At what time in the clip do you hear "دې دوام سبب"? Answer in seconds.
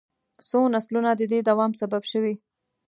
1.31-2.03